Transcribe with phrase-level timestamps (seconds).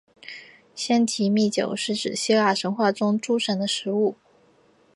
[0.73, 4.15] 仙馔密酒是指希腊神话中诸神的食物。